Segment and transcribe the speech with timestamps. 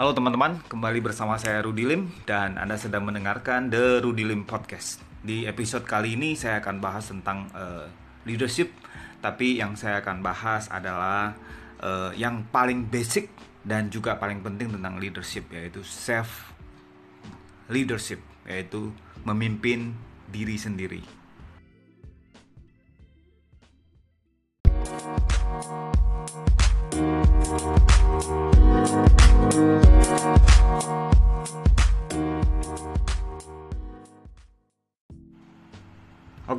[0.00, 4.96] Halo teman-teman, kembali bersama saya Rudi Lim dan Anda sedang mendengarkan The Rudi Lim Podcast.
[5.20, 7.84] Di episode kali ini saya akan bahas tentang uh,
[8.24, 8.72] leadership,
[9.20, 11.36] tapi yang saya akan bahas adalah
[11.84, 13.28] uh, yang paling basic
[13.60, 16.48] dan juga paling penting tentang leadership yaitu self
[17.68, 18.96] leadership, yaitu
[19.28, 19.92] memimpin
[20.32, 21.04] diri sendiri.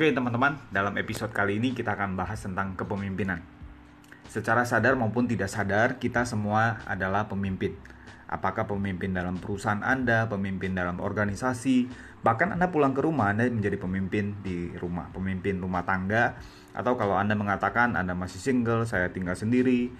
[0.01, 3.37] Oke teman-teman, dalam episode kali ini kita akan bahas tentang kepemimpinan.
[4.25, 7.77] Secara sadar maupun tidak sadar, kita semua adalah pemimpin.
[8.25, 11.85] Apakah pemimpin dalam perusahaan Anda, pemimpin dalam organisasi,
[12.25, 16.33] bahkan Anda pulang ke rumah, Anda menjadi pemimpin di rumah, pemimpin rumah tangga,
[16.73, 19.93] atau kalau Anda mengatakan Anda masih single, saya tinggal sendiri,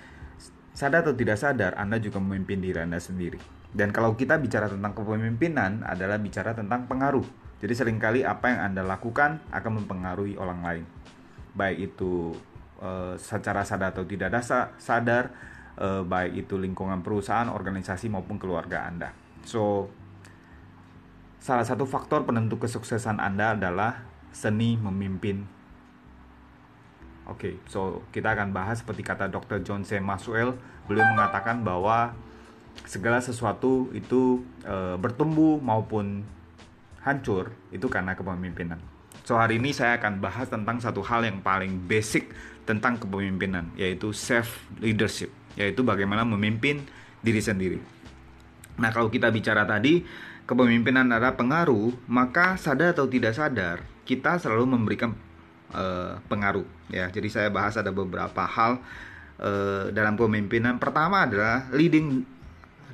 [0.74, 3.38] sadar atau tidak sadar, Anda juga memimpin diri Anda sendiri.
[3.70, 8.74] Dan kalau kita bicara tentang kepemimpinan adalah bicara tentang pengaruh jadi sering kali apa yang
[8.74, 10.84] Anda lakukan akan mempengaruhi orang lain.
[11.54, 12.34] Baik itu
[12.82, 15.30] e, secara sadar atau tidak dasar, sadar,
[15.78, 19.14] e, baik itu lingkungan perusahaan, organisasi maupun keluarga Anda.
[19.46, 19.94] So,
[21.38, 25.46] salah satu faktor penentu kesuksesan Anda adalah seni memimpin.
[27.30, 29.62] Oke, okay, so kita akan bahas seperti kata Dr.
[29.62, 30.02] John C.
[30.02, 30.58] Maxwell,
[30.90, 32.18] beliau mengatakan bahwa
[32.90, 36.26] segala sesuatu itu e, bertumbuh maupun
[37.02, 38.80] hancur itu karena kepemimpinan.
[39.22, 42.30] So hari ini saya akan bahas tentang satu hal yang paling basic
[42.66, 46.82] tentang kepemimpinan yaitu self leadership, yaitu bagaimana memimpin
[47.22, 47.80] diri sendiri.
[48.82, 50.02] Nah, kalau kita bicara tadi
[50.50, 55.14] kepemimpinan adalah pengaruh, maka sadar atau tidak sadar kita selalu memberikan
[55.72, 57.08] uh, pengaruh ya.
[57.14, 58.82] Jadi saya bahas ada beberapa hal
[59.40, 60.82] uh, dalam kepemimpinan.
[60.82, 62.26] Pertama adalah leading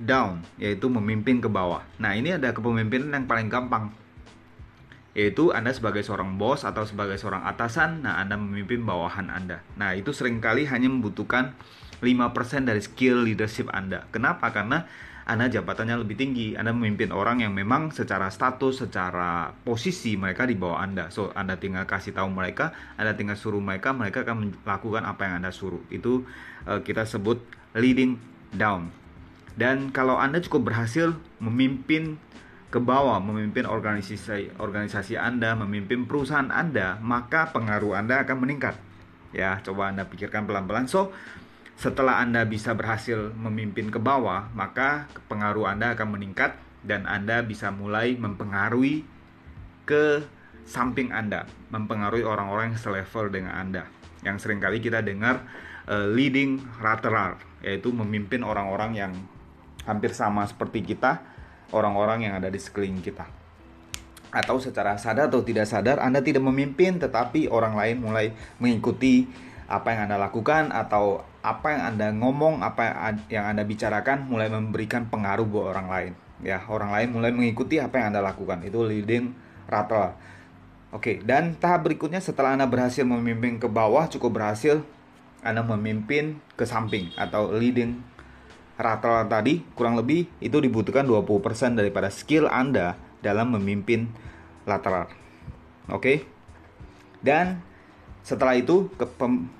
[0.04, 1.82] down, yaitu memimpin ke bawah.
[1.98, 3.90] Nah, ini ada kepemimpinan yang paling gampang,
[5.18, 9.66] yaitu Anda sebagai seorang bos atau sebagai seorang atasan, nah Anda memimpin bawahan Anda.
[9.80, 11.58] Nah, itu sering kali hanya membutuhkan
[12.04, 14.06] 5% dari skill leadership Anda.
[14.14, 14.54] Kenapa?
[14.54, 14.86] Karena
[15.28, 20.56] anda jabatannya lebih tinggi, Anda memimpin orang yang memang secara status, secara posisi mereka di
[20.56, 21.12] bawah Anda.
[21.12, 25.44] So, Anda tinggal kasih tahu mereka, Anda tinggal suruh mereka, mereka akan melakukan apa yang
[25.44, 25.84] Anda suruh.
[25.92, 26.24] Itu
[26.64, 27.44] uh, kita sebut
[27.76, 28.16] leading
[28.56, 28.88] down.
[29.58, 32.22] Dan kalau Anda cukup berhasil memimpin
[32.70, 38.78] ke bawah, memimpin organisasi organisasi Anda, memimpin perusahaan Anda, maka pengaruh Anda akan meningkat.
[39.34, 40.86] Ya, coba Anda pikirkan pelan-pelan.
[40.86, 41.10] So,
[41.74, 46.54] setelah Anda bisa berhasil memimpin ke bawah, maka pengaruh Anda akan meningkat
[46.86, 49.06] dan Anda bisa mulai mempengaruhi
[49.88, 50.22] ke
[50.68, 53.84] samping Anda, mempengaruhi orang-orang yang selevel dengan Anda.
[54.22, 55.48] Yang sering kali kita dengar
[55.88, 59.14] uh, leading lateral, yaitu memimpin orang-orang yang
[59.88, 61.24] hampir sama seperti kita,
[61.72, 63.26] orang-orang yang ada di sekeliling kita.
[64.28, 69.26] Atau secara sadar atau tidak sadar, Anda tidak memimpin, tetapi orang lain mulai mengikuti
[69.68, 75.08] apa yang Anda lakukan atau apa yang Anda ngomong, apa yang Anda bicarakan mulai memberikan
[75.08, 76.12] pengaruh buat orang lain.
[76.44, 78.62] Ya, orang lain mulai mengikuti apa yang Anda lakukan.
[78.68, 79.32] Itu leading
[79.72, 80.14] rattle.
[80.92, 84.84] Oke, dan tahap berikutnya setelah Anda berhasil memimpin ke bawah, cukup berhasil
[85.44, 88.00] Anda memimpin ke samping atau leading
[88.78, 92.94] rata tadi kurang lebih itu dibutuhkan 20% daripada skill Anda
[93.26, 94.08] dalam memimpin
[94.70, 95.10] lateral.
[95.90, 95.98] Oke.
[95.98, 96.18] Okay?
[97.18, 97.60] Dan
[98.22, 98.92] setelah itu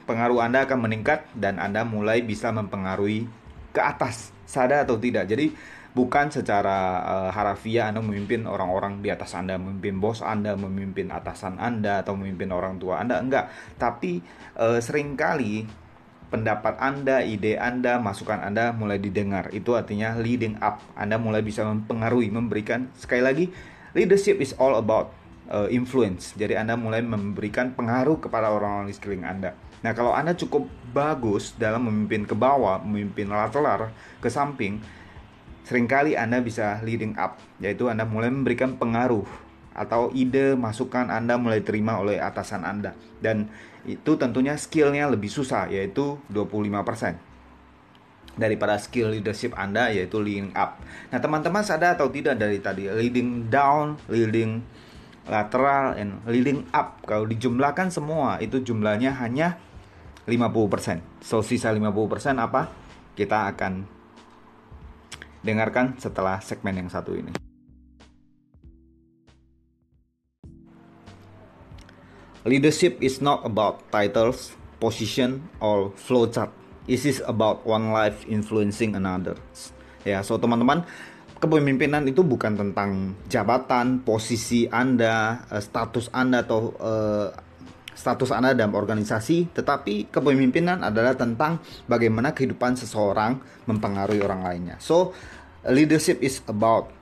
[0.06, 3.26] pengaruh Anda akan meningkat dan Anda mulai bisa mempengaruhi
[3.74, 5.26] ke atas, sadar atau tidak.
[5.26, 5.56] Jadi
[5.98, 11.58] bukan secara uh, harafiah Anda memimpin orang-orang di atas Anda, memimpin bos Anda, memimpin atasan
[11.58, 13.50] Anda atau memimpin orang tua Anda, enggak.
[13.82, 14.22] Tapi
[14.62, 15.66] uh, sering kali
[16.28, 19.52] pendapat Anda, ide Anda, masukan Anda mulai didengar.
[19.56, 20.84] Itu artinya leading up.
[20.94, 23.46] Anda mulai bisa mempengaruhi, memberikan sekali lagi
[23.98, 25.10] leadership is all about
[25.50, 26.36] uh, influence.
[26.36, 29.52] Jadi Anda mulai memberikan pengaruh kepada orang-orang di sekeliling Anda.
[29.82, 34.82] Nah, kalau Anda cukup bagus dalam memimpin ke bawah, memimpin lateral ke samping,
[35.64, 39.47] sering kali Anda bisa leading up, yaitu Anda mulai memberikan pengaruh
[39.78, 43.48] atau ide masukan Anda mulai terima oleh atasan Anda dan
[43.86, 47.16] itu tentunya skillnya lebih susah yaitu 25%
[48.38, 50.82] daripada skill leadership Anda yaitu leading up.
[51.10, 54.62] Nah, teman-teman sadar atau tidak dari tadi leading down, leading
[55.28, 59.60] lateral and leading up kalau dijumlahkan semua itu jumlahnya hanya
[60.28, 61.24] 50%.
[61.24, 62.72] So sisa 50% apa?
[63.16, 63.88] Kita akan
[65.42, 67.47] dengarkan setelah segmen yang satu ini.
[72.48, 76.48] Leadership is not about titles, position, or flowchart.
[76.88, 79.36] It is about one life influencing another.
[80.08, 80.88] Ya, so teman-teman,
[81.44, 87.36] kepemimpinan itu bukan tentang jabatan, posisi Anda, uh, status Anda atau uh,
[87.92, 94.80] status Anda dalam organisasi, tetapi kepemimpinan adalah tentang bagaimana kehidupan seseorang mempengaruhi orang lainnya.
[94.80, 95.12] So,
[95.68, 96.96] leadership is about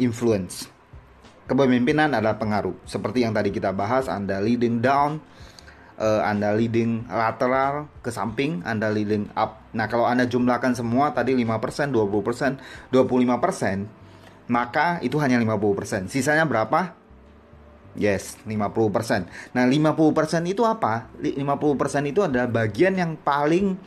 [0.00, 0.72] influence.
[1.46, 2.74] Kepemimpinan adalah pengaruh.
[2.82, 5.22] Seperti yang tadi kita bahas, Anda leading down,
[5.94, 9.62] uh, Anda leading lateral ke samping, Anda leading up.
[9.70, 12.58] Nah, kalau Anda jumlahkan semua tadi 5%, 20%,
[12.90, 16.10] 25%, maka itu hanya 50%.
[16.10, 16.98] Sisanya berapa?
[17.94, 19.30] Yes, 50%.
[19.54, 21.08] Nah, 50% itu apa?
[21.22, 23.78] 50% itu adalah bagian yang paling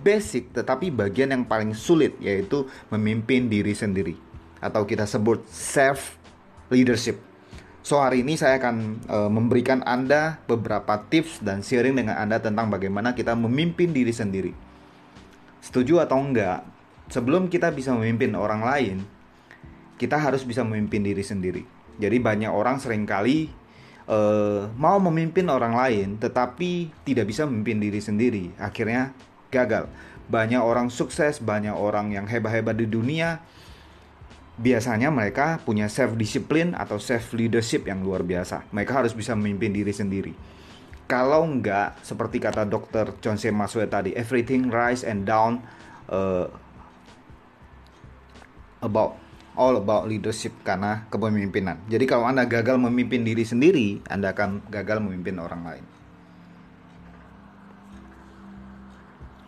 [0.00, 4.16] basic tetapi bagian yang paling sulit yaitu memimpin diri sendiri
[4.60, 6.19] atau kita sebut self
[6.70, 7.18] leadership.
[7.80, 8.76] So hari ini saya akan
[9.08, 14.52] e, memberikan Anda beberapa tips dan sharing dengan Anda tentang bagaimana kita memimpin diri sendiri.
[15.60, 16.64] Setuju atau enggak?
[17.10, 18.96] Sebelum kita bisa memimpin orang lain,
[19.98, 21.64] kita harus bisa memimpin diri sendiri.
[22.00, 23.48] Jadi banyak orang sering kali
[24.04, 24.18] e,
[24.76, 28.44] mau memimpin orang lain tetapi tidak bisa memimpin diri sendiri.
[28.60, 29.16] Akhirnya
[29.48, 29.88] gagal.
[30.30, 33.42] Banyak orang sukses, banyak orang yang hebat-hebat di dunia
[34.56, 38.70] biasanya mereka punya self discipline atau self leadership yang luar biasa.
[38.74, 40.32] Mereka harus bisa memimpin diri sendiri.
[41.10, 43.50] Kalau enggak, seperti kata dokter John C.
[43.50, 45.58] Maxwell tadi, everything rise and down
[46.06, 46.46] uh,
[48.78, 49.18] about
[49.58, 51.82] all about leadership karena kepemimpinan.
[51.90, 55.84] Jadi kalau Anda gagal memimpin diri sendiri, Anda akan gagal memimpin orang lain.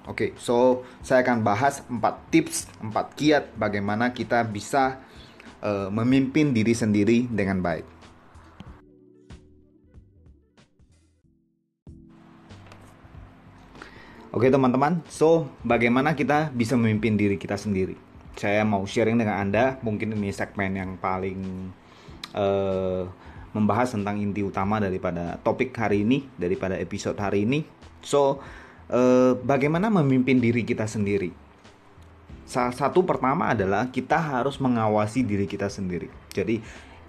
[0.03, 2.03] Oke, okay, so saya akan bahas 4
[2.35, 4.99] tips, 4 kiat bagaimana kita bisa
[5.63, 7.87] uh, memimpin diri sendiri dengan baik.
[14.35, 17.95] Oke okay, teman-teman, so bagaimana kita bisa memimpin diri kita sendiri?
[18.35, 21.71] Saya mau sharing dengan Anda, mungkin ini segmen yang paling
[22.35, 23.07] uh,
[23.55, 27.63] membahas tentang inti utama daripada topik hari ini, daripada episode hari ini.
[28.03, 28.43] So,
[28.93, 31.33] eh, bagaimana memimpin diri kita sendiri.
[32.45, 36.13] Salah satu pertama adalah kita harus mengawasi diri kita sendiri.
[36.37, 36.61] Jadi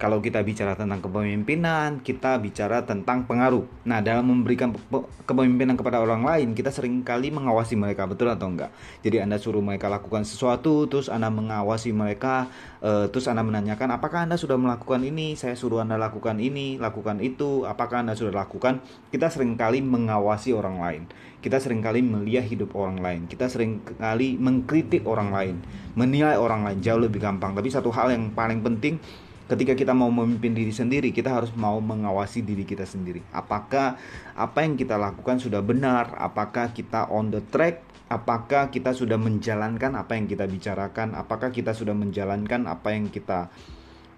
[0.04, 3.64] kalau kita bicara tentang kepemimpinan, kita bicara tentang pengaruh.
[3.88, 4.76] Nah, dalam memberikan
[5.24, 8.76] kepemimpinan kepada orang lain, kita sering kali mengawasi mereka, betul atau enggak?
[9.00, 12.52] Jadi Anda suruh mereka lakukan sesuatu, terus Anda mengawasi mereka,
[12.84, 15.40] uh, terus Anda menanyakan, apakah Anda sudah melakukan ini?
[15.40, 18.84] Saya suruh Anda lakukan ini, lakukan itu, apakah Anda sudah lakukan?
[19.08, 21.04] Kita sering kali mengawasi orang lain.
[21.40, 23.22] Kita sering kali melihat hidup orang lain.
[23.32, 25.56] Kita sering kali mengkritik orang lain,
[25.96, 27.56] menilai orang lain jauh lebih gampang.
[27.56, 29.00] Tapi satu hal yang paling penting
[29.48, 33.20] ketika kita mau memimpin diri sendiri, kita harus mau mengawasi diri kita sendiri.
[33.36, 34.00] Apakah
[34.36, 36.16] apa yang kita lakukan sudah benar?
[36.16, 37.84] Apakah kita on the track?
[38.08, 41.18] Apakah kita sudah menjalankan apa yang kita bicarakan?
[41.18, 43.50] Apakah kita sudah menjalankan apa yang kita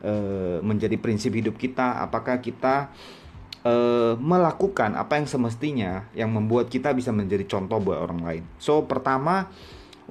[0.04, 2.04] uh, menjadi prinsip hidup kita?
[2.04, 2.92] Apakah kita
[3.64, 8.44] uh, melakukan apa yang semestinya yang membuat kita bisa menjadi contoh buat orang lain?
[8.60, 9.48] So, pertama,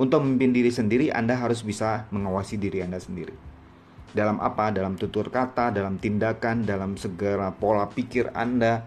[0.00, 3.53] untuk memimpin diri sendiri, Anda harus bisa mengawasi diri Anda sendiri
[4.14, 4.70] dalam apa?
[4.70, 8.86] Dalam tutur kata, dalam tindakan, dalam segala pola pikir Anda.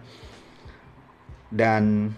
[1.48, 2.12] Dan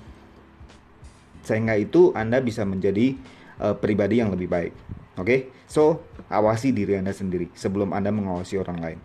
[1.42, 3.18] sehingga itu Anda bisa menjadi
[3.58, 4.72] uh, pribadi yang lebih baik.
[5.18, 5.26] Oke?
[5.26, 5.40] Okay?
[5.66, 8.99] So, awasi diri Anda sendiri sebelum Anda mengawasi orang lain.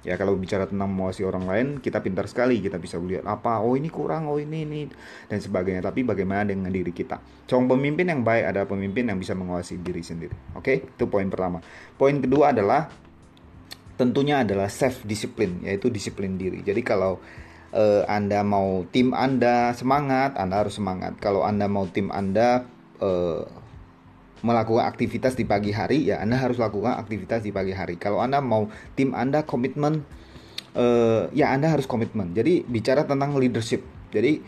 [0.00, 3.76] Ya kalau bicara tentang mengawasi orang lain, kita pintar sekali, kita bisa lihat apa, oh
[3.76, 4.80] ini kurang, oh ini ini
[5.28, 5.84] dan sebagainya.
[5.84, 7.20] Tapi bagaimana dengan diri kita?
[7.44, 10.32] Seorang pemimpin yang baik adalah pemimpin yang bisa mengawasi diri sendiri.
[10.56, 10.76] Oke, okay?
[10.88, 11.60] itu poin pertama.
[12.00, 12.88] Poin kedua adalah
[14.00, 16.64] tentunya adalah self disiplin yaitu disiplin diri.
[16.64, 17.20] Jadi kalau
[17.76, 21.20] uh, Anda mau tim Anda semangat, Anda harus semangat.
[21.20, 22.64] Kalau Anda mau tim Anda
[23.04, 23.44] uh,
[24.40, 28.00] melakukan aktivitas di pagi hari, ya Anda harus lakukan aktivitas di pagi hari.
[28.00, 30.00] Kalau Anda mau tim Anda komitmen,
[30.72, 32.32] uh, ya Anda harus komitmen.
[32.32, 33.84] Jadi bicara tentang leadership.
[34.08, 34.40] Jadi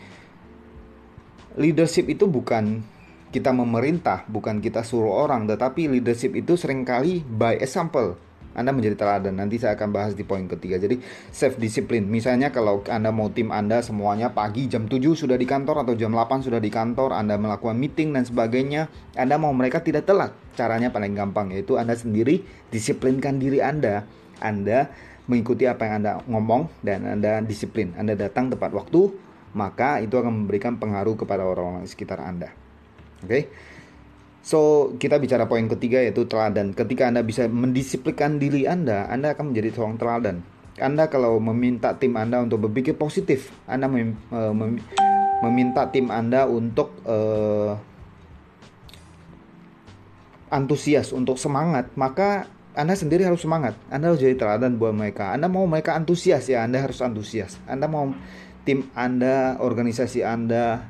[1.61, 2.81] leadership itu bukan
[3.29, 8.17] kita memerintah, bukan kita suruh orang, tetapi leadership itu sering kali by example
[8.53, 9.33] anda menjadi teladan.
[9.33, 10.77] Nanti saya akan bahas di poin ketiga.
[10.77, 11.01] Jadi
[11.33, 12.05] self discipline.
[12.05, 16.13] Misalnya kalau Anda mau tim Anda semuanya pagi jam 7 sudah di kantor atau jam
[16.13, 20.37] 8 sudah di kantor, Anda melakukan meeting dan sebagainya, Anda mau mereka tidak telat.
[20.53, 24.05] Caranya paling gampang yaitu Anda sendiri disiplinkan diri Anda.
[24.37, 24.93] Anda
[25.25, 27.97] mengikuti apa yang Anda ngomong dan Anda disiplin.
[27.97, 29.09] Anda datang tepat waktu,
[29.57, 32.53] maka itu akan memberikan pengaruh kepada orang-orang sekitar Anda.
[33.25, 33.29] Oke.
[33.29, 33.43] Okay?
[34.43, 36.75] So, kita bicara poin ketiga yaitu teladan.
[36.75, 40.43] Ketika Anda bisa mendisiplinkan diri Anda, Anda akan menjadi seorang teladan.
[40.75, 44.83] Anda kalau meminta tim Anda untuk berpikir positif, Anda mem, uh, mem,
[45.47, 47.79] meminta tim Anda untuk uh,
[50.51, 53.77] antusias, untuk semangat, maka anda sendiri harus semangat.
[53.93, 55.29] Anda harus jadi teladan buat mereka.
[55.29, 57.61] Anda mau mereka antusias ya, Anda harus antusias.
[57.69, 58.09] Anda mau
[58.65, 60.81] tim Anda, organisasi Anda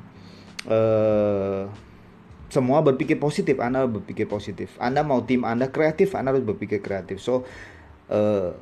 [0.64, 1.62] eh,
[2.54, 4.78] semua berpikir positif, Anda berpikir positif.
[4.78, 7.18] Anda mau tim Anda kreatif, Anda harus berpikir kreatif.
[7.18, 7.42] So
[8.06, 8.54] eh,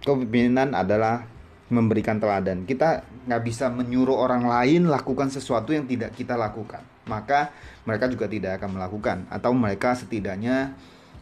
[0.00, 1.28] kepemimpinan adalah
[1.68, 2.64] memberikan teladan.
[2.64, 7.50] Kita nggak bisa menyuruh orang lain lakukan sesuatu yang tidak kita lakukan maka
[7.88, 10.76] mereka juga tidak akan melakukan atau mereka setidaknya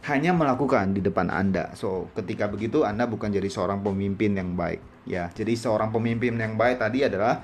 [0.05, 1.73] hanya melakukan di depan Anda.
[1.73, 5.31] So, ketika begitu Anda bukan jadi seorang pemimpin yang baik, ya.
[5.33, 7.41] Jadi seorang pemimpin yang baik tadi adalah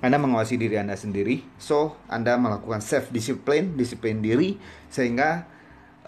[0.00, 1.44] anda mengawasi diri Anda sendiri.
[1.60, 4.56] So, Anda melakukan self discipline, disiplin diri
[4.88, 5.44] sehingga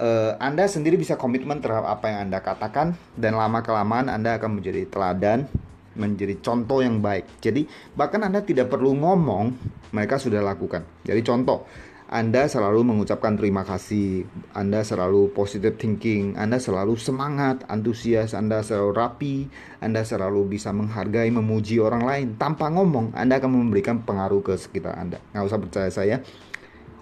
[0.00, 4.60] uh, Anda sendiri bisa komitmen terhadap apa yang Anda katakan dan lama kelamaan Anda akan
[4.60, 5.44] menjadi teladan
[5.92, 7.28] menjadi contoh yang baik.
[7.44, 9.52] Jadi bahkan Anda tidak perlu ngomong,
[9.92, 10.88] mereka sudah lakukan.
[11.04, 11.68] Jadi contoh,
[12.12, 18.92] Anda selalu mengucapkan terima kasih, Anda selalu positive thinking, Anda selalu semangat, antusias, Anda selalu
[18.92, 19.36] rapi,
[19.80, 22.26] Anda selalu bisa menghargai, memuji orang lain.
[22.36, 25.24] Tanpa ngomong, Anda akan memberikan pengaruh ke sekitar Anda.
[25.32, 26.16] Nggak usah percaya saya,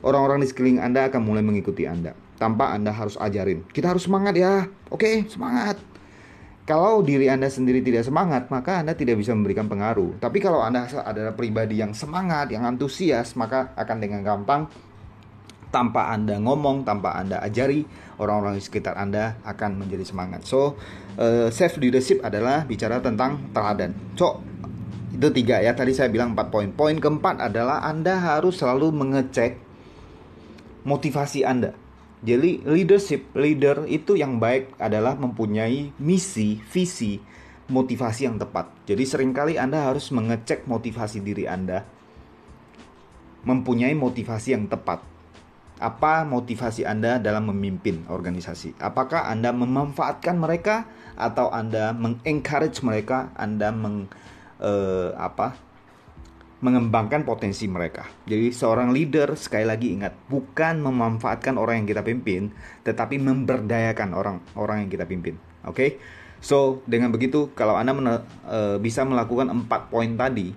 [0.06, 2.14] orang-orang di sekeliling Anda akan mulai mengikuti Anda.
[2.38, 3.66] Tanpa Anda harus ajarin.
[3.66, 5.82] Kita harus semangat ya, oke semangat.
[6.70, 10.22] Kalau diri Anda sendiri tidak semangat, maka Anda tidak bisa memberikan pengaruh.
[10.22, 14.70] Tapi kalau Anda adalah pribadi yang semangat, yang antusias, maka akan dengan gampang
[15.70, 17.86] tanpa Anda ngomong, tanpa Anda ajari,
[18.18, 20.44] orang-orang di sekitar Anda akan menjadi semangat.
[20.44, 20.76] So,
[21.16, 23.94] uh, self leadership adalah bicara tentang teladan.
[24.18, 24.42] So,
[25.14, 25.72] itu tiga ya.
[25.74, 26.68] Tadi saya bilang empat poin.
[26.74, 29.58] Poin keempat adalah Anda harus selalu mengecek
[30.84, 31.76] motivasi Anda.
[32.20, 37.16] Jadi leadership, leader itu yang baik adalah mempunyai misi, visi,
[37.72, 38.68] motivasi yang tepat.
[38.84, 41.86] Jadi sering kali Anda harus mengecek motivasi diri Anda.
[43.48, 45.00] Mempunyai motivasi yang tepat.
[45.80, 48.76] Apa motivasi Anda dalam memimpin organisasi?
[48.76, 50.84] Apakah Anda memanfaatkan mereka
[51.16, 54.12] atau Anda mengencourage mereka, Anda meng
[54.60, 55.70] uh, apa?
[56.60, 58.04] mengembangkan potensi mereka.
[58.28, 62.52] Jadi seorang leader sekali lagi ingat bukan memanfaatkan orang yang kita pimpin,
[62.84, 65.40] tetapi memberdayakan orang-orang yang kita pimpin.
[65.64, 65.72] Oke?
[65.72, 65.90] Okay?
[66.40, 67.92] So dengan begitu kalau anda
[68.44, 70.52] uh, bisa melakukan empat poin tadi,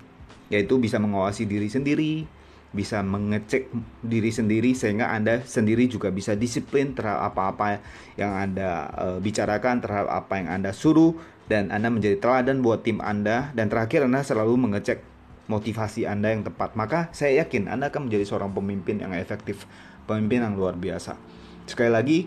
[0.52, 2.28] yaitu bisa mengawasi diri sendiri,
[2.74, 3.70] bisa mengecek
[4.02, 7.78] diri sendiri sehingga anda sendiri juga bisa disiplin terhadap apa-apa
[8.18, 11.14] yang anda uh, bicarakan terhadap apa yang anda suruh
[11.46, 15.14] dan anda menjadi teladan buat tim anda dan terakhir anda selalu mengecek
[15.46, 19.68] motivasi Anda yang tepat, maka saya yakin Anda akan menjadi seorang pemimpin yang efektif,
[20.08, 21.20] pemimpin yang luar biasa.
[21.68, 22.18] Sekali lagi,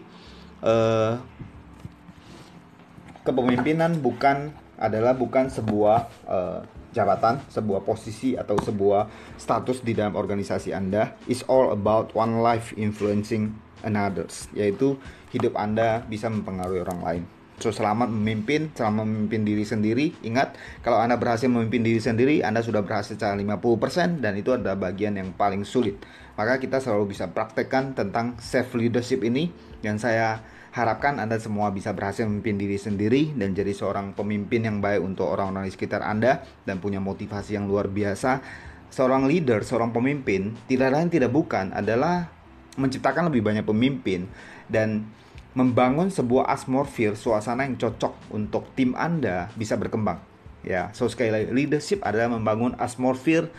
[0.61, 1.13] eh,
[3.25, 5.99] kepemimpinan bukan adalah bukan sebuah
[6.29, 6.59] eh,
[6.97, 9.05] jabatan, sebuah posisi atau sebuah
[9.37, 11.13] status di dalam organisasi Anda.
[11.29, 13.53] It's all about one life influencing
[13.85, 14.25] another,
[14.57, 14.97] yaitu
[15.29, 17.23] hidup Anda bisa mempengaruhi orang lain.
[17.57, 20.13] So selamat memimpin, selamat memimpin diri sendiri.
[20.21, 20.53] Ingat,
[20.85, 25.17] kalau Anda berhasil memimpin diri sendiri, Anda sudah berhasil secara 50% dan itu adalah bagian
[25.17, 25.97] yang paling sulit.
[26.37, 29.49] Maka kita selalu bisa praktekkan tentang self leadership ini
[29.81, 30.37] yang saya
[30.77, 35.25] harapkan Anda semua bisa berhasil memimpin diri sendiri dan jadi seorang pemimpin yang baik untuk
[35.25, 38.45] orang-orang di sekitar Anda dan punya motivasi yang luar biasa.
[38.93, 42.29] Seorang leader, seorang pemimpin, tidak lain tidak bukan adalah
[42.77, 44.29] menciptakan lebih banyak pemimpin
[44.69, 45.09] dan
[45.57, 50.21] membangun sebuah atmosfer suasana yang cocok untuk tim Anda bisa berkembang.
[50.61, 53.49] Ya, so sekali lagi leadership adalah membangun atmosfer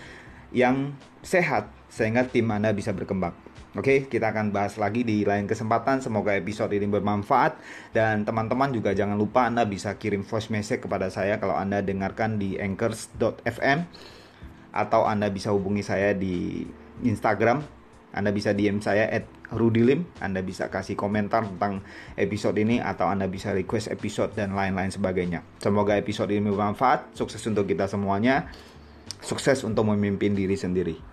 [0.55, 0.95] yang
[1.27, 3.35] sehat sehingga tim Anda bisa berkembang.
[3.79, 6.03] Oke, kita akan bahas lagi di lain kesempatan.
[6.03, 7.63] Semoga episode ini bermanfaat
[7.95, 12.43] dan teman-teman juga jangan lupa Anda bisa kirim voice message kepada saya kalau Anda dengarkan
[12.43, 13.87] di anchors.fm
[14.75, 16.67] atau Anda bisa hubungi saya di
[17.07, 17.63] Instagram.
[18.11, 20.11] Anda bisa DM saya at Rudy Lim.
[20.19, 21.87] Anda bisa kasih komentar tentang
[22.19, 25.47] episode ini atau Anda bisa request episode dan lain-lain sebagainya.
[25.63, 27.15] Semoga episode ini bermanfaat.
[27.15, 28.51] Sukses untuk kita semuanya.
[29.23, 31.08] Sukses untuk memimpin diri sendiri.